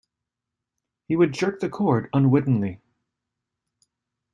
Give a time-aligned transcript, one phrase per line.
[1.07, 2.81] He would jerk the cord unwittingly.